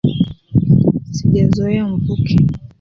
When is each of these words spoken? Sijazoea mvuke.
Sijazoea 1.15 1.87
mvuke. 1.87 2.35